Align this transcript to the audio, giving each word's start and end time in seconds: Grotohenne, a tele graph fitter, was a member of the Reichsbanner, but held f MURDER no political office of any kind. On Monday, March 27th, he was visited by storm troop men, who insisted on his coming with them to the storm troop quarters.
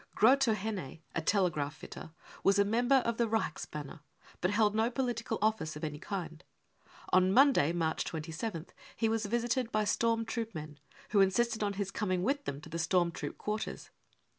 Grotohenne, 0.17 0.99
a 1.15 1.21
tele 1.21 1.51
graph 1.51 1.75
fitter, 1.75 2.11
was 2.43 2.57
a 2.57 2.65
member 2.65 3.03
of 3.05 3.17
the 3.17 3.27
Reichsbanner, 3.27 3.99
but 4.41 4.49
held 4.49 4.71
f 4.71 4.75
MURDER 4.75 4.87
no 4.89 4.91
political 4.91 5.37
office 5.43 5.75
of 5.75 5.83
any 5.83 5.99
kind. 5.99 6.43
On 7.13 7.31
Monday, 7.31 7.71
March 7.71 8.03
27th, 8.05 8.69
he 8.95 9.07
was 9.07 9.27
visited 9.27 9.71
by 9.71 9.83
storm 9.83 10.25
troop 10.25 10.55
men, 10.55 10.79
who 11.09 11.21
insisted 11.21 11.61
on 11.61 11.73
his 11.73 11.91
coming 11.91 12.23
with 12.23 12.45
them 12.45 12.59
to 12.61 12.69
the 12.69 12.79
storm 12.79 13.11
troop 13.11 13.37
quarters. 13.37 13.91